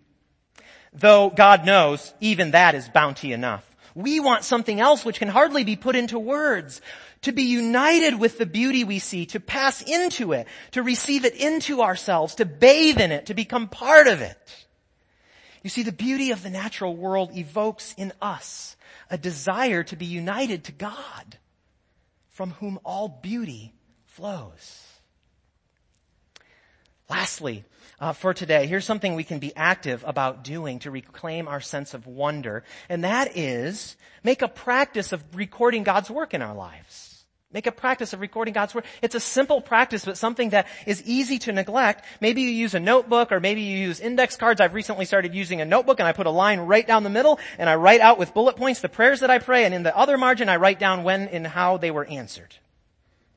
though 0.93 1.31
God 1.31 1.65
knows 1.65 2.13
even 2.19 2.51
that 2.51 2.75
is 2.75 2.87
bounty 2.87 3.33
enough. 3.33 3.65
We 3.95 4.19
want 4.19 4.43
something 4.43 4.79
else 4.79 5.03
which 5.03 5.17
can 5.17 5.27
hardly 5.27 5.63
be 5.63 5.75
put 5.75 5.95
into 5.95 6.19
words." 6.19 6.81
To 7.23 7.33
be 7.33 7.43
united 7.43 8.17
with 8.17 8.37
the 8.37 8.45
beauty 8.45 8.85
we 8.85 8.99
see, 8.99 9.25
to 9.25 9.41
pass 9.41 9.81
into 9.81 10.31
it, 10.31 10.47
to 10.71 10.81
receive 10.81 11.25
it 11.25 11.35
into 11.35 11.81
ourselves, 11.81 12.35
to 12.35 12.45
bathe 12.45 12.97
in 12.97 13.11
it, 13.11 13.25
to 13.25 13.33
become 13.33 13.67
part 13.67 14.07
of 14.07 14.21
it. 14.21 14.37
You 15.63 15.69
see, 15.69 15.83
the 15.83 15.91
beauty 15.91 16.31
of 16.31 16.41
the 16.43 16.49
natural 16.49 16.95
world 16.95 17.35
evokes 17.35 17.93
in 17.97 18.13
us 18.21 18.77
a 19.09 19.17
desire 19.17 19.83
to 19.83 19.95
be 19.95 20.05
united 20.05 20.65
to 20.65 20.71
God, 20.71 21.37
from 22.29 22.51
whom 22.51 22.79
all 22.83 23.07
beauty 23.21 23.73
flows. 24.05 24.85
Lastly, 27.09 27.65
uh, 27.99 28.13
for 28.13 28.33
today, 28.33 28.67
here's 28.67 28.85
something 28.85 29.15
we 29.15 29.23
can 29.23 29.39
be 29.39 29.53
active 29.55 30.03
about 30.07 30.43
doing 30.43 30.79
to 30.79 30.91
reclaim 30.91 31.47
our 31.47 31.59
sense 31.59 31.93
of 31.93 32.07
wonder, 32.07 32.63
and 32.87 33.03
that 33.03 33.35
is 33.35 33.97
make 34.23 34.41
a 34.41 34.47
practice 34.47 35.11
of 35.11 35.23
recording 35.35 35.83
God's 35.83 36.09
work 36.09 36.33
in 36.33 36.41
our 36.41 36.53
lives. 36.53 37.08
Make 37.51 37.65
a 37.65 37.71
practice 37.71 38.13
of 38.13 38.21
recording 38.21 38.53
God's 38.53 38.75
Word. 38.75 38.83
It's 39.01 39.15
a 39.15 39.19
simple 39.19 39.59
practice, 39.59 40.05
but 40.05 40.19
something 40.19 40.51
that 40.51 40.67
is 40.85 41.01
easy 41.03 41.39
to 41.39 41.51
neglect. 41.51 42.05
Maybe 42.21 42.43
you 42.43 42.49
use 42.49 42.75
a 42.75 42.79
notebook 42.79 43.31
or 43.31 43.39
maybe 43.39 43.61
you 43.61 43.75
use 43.75 43.99
index 43.99 44.35
cards. 44.35 44.61
I've 44.61 44.75
recently 44.75 45.05
started 45.05 45.33
using 45.33 45.59
a 45.59 45.65
notebook 45.65 45.99
and 45.99 46.07
I 46.07 46.11
put 46.11 46.27
a 46.27 46.31
line 46.31 46.59
right 46.59 46.85
down 46.85 47.01
the 47.01 47.09
middle 47.09 47.39
and 47.57 47.67
I 47.67 47.73
write 47.73 48.01
out 48.01 48.19
with 48.19 48.35
bullet 48.35 48.55
points 48.55 48.81
the 48.81 48.89
prayers 48.89 49.21
that 49.21 49.31
I 49.31 49.39
pray 49.39 49.65
and 49.65 49.73
in 49.73 49.81
the 49.81 49.97
other 49.97 50.15
margin 50.15 50.47
I 50.47 50.57
write 50.57 50.77
down 50.77 51.03
when 51.03 51.27
and 51.29 51.47
how 51.47 51.77
they 51.77 51.89
were 51.89 52.05
answered. 52.05 52.55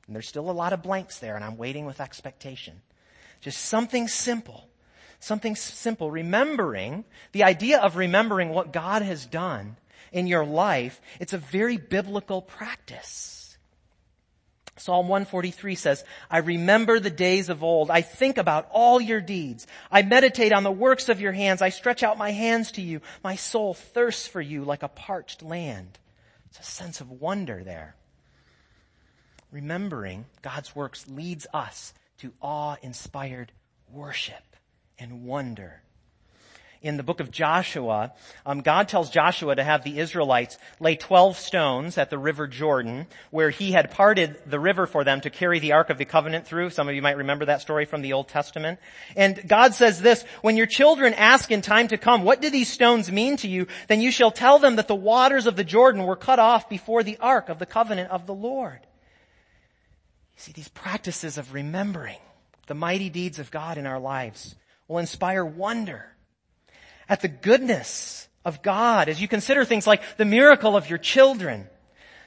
And 0.06 0.14
there's 0.14 0.28
still 0.28 0.50
a 0.50 0.52
lot 0.52 0.74
of 0.74 0.82
blanks 0.82 1.18
there 1.18 1.34
and 1.34 1.44
I'm 1.44 1.56
waiting 1.56 1.86
with 1.86 1.98
expectation. 1.98 2.82
Just 3.40 3.64
something 3.64 4.08
simple. 4.08 4.68
Something 5.20 5.56
simple. 5.56 6.10
Remembering, 6.10 7.06
the 7.30 7.44
idea 7.44 7.80
of 7.80 7.96
remembering 7.96 8.50
what 8.50 8.74
God 8.74 9.00
has 9.00 9.24
done 9.24 9.76
in 10.12 10.26
your 10.26 10.44
life, 10.44 11.00
it's 11.18 11.32
a 11.32 11.38
very 11.38 11.78
biblical 11.78 12.42
practice. 12.42 13.41
Psalm 14.76 15.06
143 15.08 15.74
says, 15.74 16.04
I 16.30 16.38
remember 16.38 16.98
the 16.98 17.10
days 17.10 17.50
of 17.50 17.62
old. 17.62 17.90
I 17.90 18.00
think 18.00 18.38
about 18.38 18.68
all 18.70 19.00
your 19.00 19.20
deeds. 19.20 19.66
I 19.90 20.02
meditate 20.02 20.52
on 20.52 20.62
the 20.62 20.70
works 20.70 21.08
of 21.08 21.20
your 21.20 21.32
hands. 21.32 21.60
I 21.60 21.68
stretch 21.68 22.02
out 22.02 22.16
my 22.16 22.30
hands 22.30 22.72
to 22.72 22.82
you. 22.82 23.02
My 23.22 23.36
soul 23.36 23.74
thirsts 23.74 24.26
for 24.26 24.40
you 24.40 24.64
like 24.64 24.82
a 24.82 24.88
parched 24.88 25.42
land. 25.42 25.98
It's 26.46 26.60
a 26.60 26.64
sense 26.64 27.00
of 27.00 27.10
wonder 27.10 27.62
there. 27.62 27.96
Remembering 29.50 30.24
God's 30.40 30.74
works 30.74 31.06
leads 31.06 31.46
us 31.52 31.92
to 32.18 32.32
awe-inspired 32.40 33.52
worship 33.90 34.56
and 34.98 35.24
wonder 35.24 35.82
in 36.82 36.96
the 36.96 37.02
book 37.04 37.20
of 37.20 37.30
Joshua, 37.30 38.12
um, 38.44 38.60
God 38.60 38.88
tells 38.88 39.08
Joshua 39.08 39.54
to 39.54 39.62
have 39.62 39.84
the 39.84 40.00
Israelites 40.00 40.58
lay 40.80 40.96
12 40.96 41.38
stones 41.38 41.96
at 41.96 42.10
the 42.10 42.18
river 42.18 42.48
Jordan, 42.48 43.06
where 43.30 43.50
he 43.50 43.70
had 43.70 43.92
parted 43.92 44.36
the 44.46 44.58
river 44.58 44.86
for 44.86 45.04
them 45.04 45.20
to 45.20 45.30
carry 45.30 45.60
the 45.60 45.72
Ark 45.72 45.90
of 45.90 45.98
the 45.98 46.04
Covenant 46.04 46.46
through. 46.46 46.70
Some 46.70 46.88
of 46.88 46.94
you 46.94 47.02
might 47.02 47.16
remember 47.16 47.44
that 47.44 47.60
story 47.60 47.84
from 47.84 48.02
the 48.02 48.12
Old 48.12 48.28
Testament. 48.28 48.80
And 49.16 49.48
God 49.48 49.74
says 49.74 50.02
this, 50.02 50.24
when 50.42 50.56
your 50.56 50.66
children 50.66 51.14
ask 51.14 51.50
in 51.52 51.62
time 51.62 51.88
to 51.88 51.98
come, 51.98 52.24
what 52.24 52.42
do 52.42 52.50
these 52.50 52.70
stones 52.70 53.12
mean 53.12 53.36
to 53.38 53.48
you? 53.48 53.68
Then 53.86 54.00
you 54.00 54.10
shall 54.10 54.32
tell 54.32 54.58
them 54.58 54.76
that 54.76 54.88
the 54.88 54.94
waters 54.94 55.46
of 55.46 55.54
the 55.54 55.64
Jordan 55.64 56.04
were 56.04 56.16
cut 56.16 56.40
off 56.40 56.68
before 56.68 57.04
the 57.04 57.18
Ark 57.18 57.48
of 57.48 57.60
the 57.60 57.66
Covenant 57.66 58.10
of 58.10 58.26
the 58.26 58.34
Lord. 58.34 58.80
You 60.34 60.40
see, 60.40 60.52
these 60.52 60.68
practices 60.68 61.38
of 61.38 61.54
remembering 61.54 62.18
the 62.66 62.74
mighty 62.74 63.08
deeds 63.08 63.38
of 63.38 63.52
God 63.52 63.78
in 63.78 63.86
our 63.86 64.00
lives 64.00 64.56
will 64.88 64.98
inspire 64.98 65.44
wonder 65.44 66.11
at 67.08 67.20
the 67.20 67.28
goodness 67.28 68.28
of 68.44 68.62
God. 68.62 69.08
As 69.08 69.20
you 69.20 69.28
consider 69.28 69.64
things 69.64 69.86
like 69.86 70.02
the 70.16 70.24
miracle 70.24 70.76
of 70.76 70.88
your 70.88 70.98
children, 70.98 71.68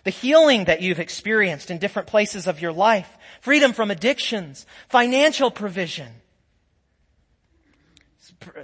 the 0.04 0.12
healing 0.12 0.66
that 0.66 0.82
you've 0.82 1.00
experienced 1.00 1.72
in 1.72 1.80
different 1.80 2.08
places 2.08 2.48
of 2.48 2.62
your 2.62 2.72
life, 2.72 3.10
freedom 3.42 3.74
from 3.74 3.92
addictions, 3.92 4.66
financial 4.88 5.52
provision, 5.52 6.12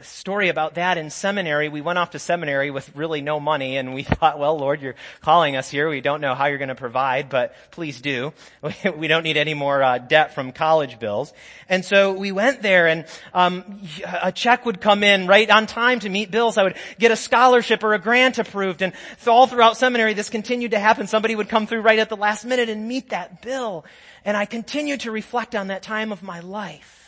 story 0.02 0.50
about 0.50 0.76
that 0.76 0.98
in 0.98 1.10
seminary. 1.10 1.70
We 1.70 1.82
went 1.82 1.98
off 1.98 2.12
to 2.12 2.20
seminary 2.20 2.72
with 2.72 2.96
really 2.96 3.22
no 3.22 3.40
money 3.40 3.78
and 3.78 3.94
we 3.94 4.04
thought, 4.04 4.40
well, 4.40 4.58
Lord, 4.58 4.82
you're 4.82 4.96
calling 5.22 5.56
us 5.56 5.70
here. 5.70 5.90
We 5.90 6.02
don't 6.02 6.22
know 6.22 6.36
how 6.36 6.48
you're 6.48 6.58
going 6.58 6.70
to 6.70 6.76
provide, 6.76 7.30
but 7.30 7.56
please 7.72 8.02
do. 8.02 8.34
We 9.02 9.08
don't 9.08 9.24
need 9.24 9.38
any 9.38 9.54
more 9.54 9.82
uh, 9.82 9.98
debt 9.98 10.36
from 10.36 10.52
college 10.52 11.00
bills. 11.00 11.34
And 11.70 11.84
so 11.84 12.14
we 12.14 12.32
went 12.32 12.62
there 12.62 12.88
and 12.88 13.06
um, 13.34 13.82
a 14.22 14.32
check 14.32 14.66
would 14.66 14.82
come 14.82 15.04
in 15.04 15.28
right 15.28 15.50
on 15.50 15.66
time 15.66 16.00
to 16.02 16.10
meet 16.10 16.30
bills. 16.32 16.58
I 16.58 16.64
would 16.64 16.76
get 17.00 17.12
a 17.12 17.16
scholarship 17.16 17.84
or 17.84 17.94
a 17.94 18.00
grant 18.00 18.38
approved 18.38 18.82
and 18.82 18.94
so 19.20 19.32
all 19.32 19.48
throughout 19.48 19.78
seminary 19.78 20.14
this 20.14 20.30
continued 20.30 20.72
to 20.72 20.80
happen. 20.80 21.08
Somebody 21.08 21.36
would 21.36 21.50
come 21.50 21.68
through 21.68 21.82
right 21.82 22.00
at 22.00 22.10
the 22.10 22.18
last 22.18 22.46
minute 22.46 22.70
and 22.70 22.88
meet 22.88 23.10
that 23.10 23.42
bill. 23.42 23.86
And 24.26 24.36
I 24.36 24.46
continued 24.46 25.02
to 25.02 25.12
reflect 25.12 25.56
on 25.56 25.68
that 25.68 25.82
time 25.84 26.12
of 26.12 26.22
my 26.22 26.40
life 26.42 27.01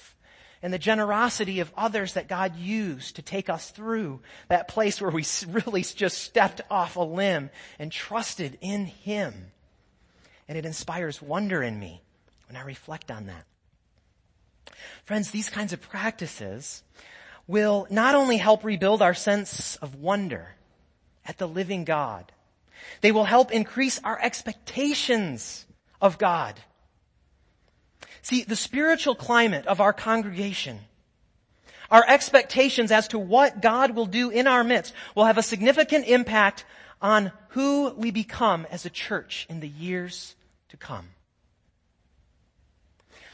and 0.63 0.73
the 0.73 0.79
generosity 0.79 1.59
of 1.59 1.73
others 1.75 2.13
that 2.13 2.29
God 2.29 2.55
used 2.55 3.17
to 3.17 3.21
take 3.21 3.49
us 3.49 3.69
through 3.69 4.21
that 4.47 4.69
place 4.69 5.01
where 5.01 5.11
we 5.11 5.25
really 5.47 5.83
just 5.83 6.19
stepped 6.19 6.61
off 6.71 6.95
a 6.95 7.01
limb 7.01 7.49
and 7.77 7.91
trusted 7.91 8.57
in 8.61 8.85
Him. 8.85 9.51
And 10.47 10.57
it 10.57 10.65
inspires 10.65 11.21
wonder 11.21 11.61
in 11.61 11.77
me 11.77 12.01
when 12.47 12.55
I 12.55 12.63
reflect 12.63 13.11
on 13.11 13.25
that. 13.25 13.43
Friends, 15.03 15.31
these 15.31 15.49
kinds 15.49 15.73
of 15.73 15.81
practices 15.81 16.81
will 17.45 17.85
not 17.89 18.15
only 18.15 18.37
help 18.37 18.63
rebuild 18.63 19.01
our 19.01 19.13
sense 19.13 19.75
of 19.77 19.95
wonder 19.95 20.55
at 21.25 21.37
the 21.37 21.47
living 21.47 21.83
God, 21.83 22.31
they 23.01 23.11
will 23.11 23.25
help 23.25 23.51
increase 23.51 23.99
our 24.05 24.17
expectations 24.19 25.65
of 26.01 26.17
God 26.17 26.57
See, 28.23 28.43
the 28.43 28.55
spiritual 28.55 29.15
climate 29.15 29.67
of 29.67 29.81
our 29.81 29.91
congregation, 29.91 30.79
our 31.91 32.05
expectations 32.07 32.89
as 32.89 33.09
to 33.09 33.19
what 33.19 33.61
God 33.61 33.91
will 33.91 34.05
do 34.05 34.29
in 34.29 34.47
our 34.47 34.63
midst 34.63 34.93
will 35.13 35.25
have 35.25 35.37
a 35.37 35.43
significant 35.43 36.07
impact 36.07 36.63
on 37.01 37.33
who 37.49 37.93
we 37.97 38.11
become 38.11 38.65
as 38.71 38.85
a 38.85 38.89
church 38.89 39.45
in 39.49 39.59
the 39.59 39.67
years 39.67 40.35
to 40.69 40.77
come. 40.77 41.09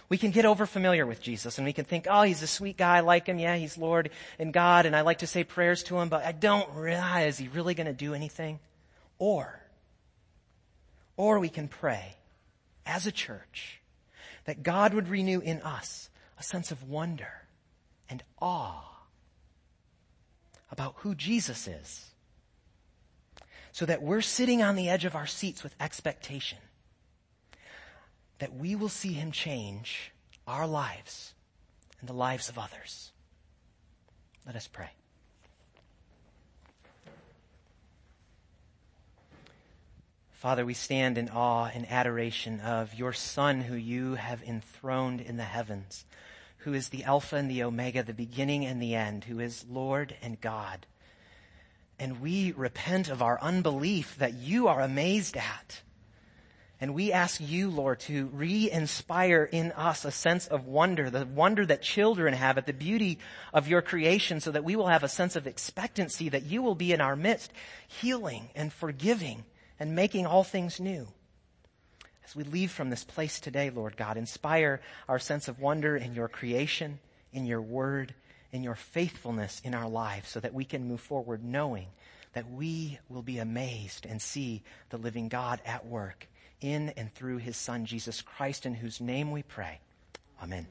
We 0.10 0.17
can 0.17 0.31
get 0.31 0.46
over 0.46 0.65
familiar 0.65 1.05
with 1.05 1.22
Jesus 1.22 1.60
and 1.60 1.65
we 1.65 1.74
can 1.74 1.86
think, 1.86 2.08
oh, 2.10 2.24
he's 2.24 2.41
a 2.41 2.48
sweet 2.48 2.75
guy. 2.75 2.98
I 2.98 3.01
like 3.01 3.27
him. 3.27 3.38
Yeah, 3.38 3.55
he's 3.58 3.77
Lord 3.77 4.10
and 4.39 4.51
God 4.51 4.88
and 4.88 4.96
I 4.96 5.01
like 5.01 5.19
to 5.19 5.27
say 5.27 5.43
prayers 5.43 5.84
to 5.84 6.00
him, 6.00 6.10
but 6.10 6.25
I 6.25 6.31
don't 6.31 6.67
realize, 6.74 7.38
he 7.38 7.48
really 7.48 7.75
going 7.75 7.86
to 7.86 7.93
do 7.93 8.15
anything? 8.15 8.60
Or, 9.19 9.62
or 11.15 11.38
we 11.38 11.50
can 11.50 11.67
pray 11.67 12.15
as 12.88 13.05
a 13.05 13.12
church 13.12 13.78
that 14.50 14.63
God 14.63 14.96
would 14.96 15.08
renew 15.10 15.41
in 15.41 15.62
us 15.62 16.10
a 16.39 16.41
sense 16.41 16.72
of 16.72 16.89
wonder 16.89 17.32
and 18.10 18.24
awe 18.41 18.84
about 20.72 20.96
who 20.98 21.13
Jesus 21.13 21.68
is 21.68 22.10
so 23.72 23.86
that 23.86 24.01
we're 24.01 24.22
sitting 24.22 24.63
on 24.63 24.75
the 24.75 24.89
edge 24.89 25.06
of 25.06 25.15
our 25.15 25.27
seats 25.27 25.62
with 25.62 25.75
expectation 25.79 26.58
that 28.39 28.56
we 28.56 28.75
will 28.75 28.89
see 28.89 29.13
him 29.13 29.32
change 29.32 30.12
our 30.48 30.65
lives 30.65 31.36
and 32.00 32.10
the 32.10 32.13
lives 32.13 32.50
of 32.50 32.58
others. 32.58 33.12
Let 34.48 34.56
us 34.56 34.68
pray. 34.68 34.89
Father, 40.39 40.65
we 40.65 40.74
stand 40.74 41.17
in 41.17 41.27
awe 41.27 41.65
and 41.65 41.86
adoration 41.91 42.62
of 42.62 42.93
your 42.93 43.12
Son 43.12 43.60
who 43.60 43.75
you 43.75 44.15
have 44.15 44.41
enthroned 44.41 45.19
in 45.19 45.36
the 45.36 45.43
heavens, 45.43 46.05
who 46.60 46.74
is 46.74 46.88
the 46.88 47.03
Alpha 47.03 47.36
and 47.36 47.51
the 47.51 47.62
Omega, 47.62 48.03
the 48.03 48.13
beginning 48.13 48.65
and 48.65 48.81
the 48.81 48.96
end, 48.96 49.25
who 49.25 49.41
is 49.41 49.65
Lord 49.69 50.15
and 50.22 50.39
God. 50.39 50.88
And 52.00 52.22
we 52.22 52.53
repent 52.53 53.10
of 53.10 53.22
our 53.22 53.38
unbelief 53.41 54.15
that 54.19 54.34
you 54.34 54.69
are 54.69 54.79
amazed 54.79 55.36
at 55.36 55.81
and 56.81 56.93
we 56.93 57.12
ask 57.12 57.41
you, 57.41 57.69
Lord, 57.69 58.00
to 58.01 58.27
re-inspire 58.27 59.43
in 59.43 59.74
us 59.74 60.05
a 60.05 60.12
sense 60.12 60.48
of 60.48 60.65
wonder, 60.65 61.10
the 61.10 61.25
wonder 61.25 61.65
that 61.65 61.81
children 61.81 62.34
have 62.34 62.58
at 62.58 62.65
the 62.65 62.72
beauty 62.72 63.19
of 63.53 63.67
your 63.67 63.81
creation 63.81 64.39
so 64.39 64.51
that 64.51 64.63
we 64.63 64.77
will 64.77 64.88
have 64.88 65.03
a 65.03 65.10
sense 65.10 65.36
of 65.36 65.46
expectancy 65.46 66.29
that 66.29 66.46
you 66.46 66.62
will 66.62 66.75
be 66.75 66.93
in 66.93 67.01
our 67.01 67.17
midst, 67.17 67.51
healing 67.86 68.48
and 68.55 68.72
forgiving 68.72 69.43
and 69.79 69.95
making 69.95 70.25
all 70.25 70.43
things 70.43 70.79
new. 70.79 71.07
As 72.25 72.36
we 72.36 72.43
leave 72.43 72.71
from 72.71 72.89
this 72.89 73.03
place 73.03 73.39
today, 73.39 73.69
Lord 73.69 73.98
God, 73.98 74.17
inspire 74.17 74.81
our 75.07 75.19
sense 75.19 75.48
of 75.48 75.59
wonder 75.59 75.98
in 75.98 76.13
your 76.13 76.27
creation, 76.27 77.00
in 77.33 77.45
your 77.45 77.62
word, 77.62 78.13
in 78.51 78.63
your 78.63 78.75
faithfulness 78.75 79.62
in 79.63 79.74
our 79.74 79.89
lives 79.89 80.29
so 80.29 80.39
that 80.39 80.53
we 80.53 80.65
can 80.65 80.88
move 80.88 81.01
forward 81.01 81.43
knowing 81.43 81.88
that 82.33 82.50
we 82.51 83.00
will 83.09 83.21
be 83.21 83.39
amazed 83.39 84.05
and 84.05 84.21
see 84.21 84.62
the 84.89 84.98
living 84.98 85.29
God 85.29 85.62
at 85.65 85.86
work 85.86 86.27
in 86.62 86.89
and 86.89 87.13
through 87.13 87.38
his 87.38 87.57
son, 87.57 87.86
Jesus 87.86 88.21
Christ, 88.21 88.65
in 88.65 88.75
whose 88.75 89.01
name 89.01 89.31
we 89.31 89.43
pray. 89.43 89.79
Amen. 90.41 90.67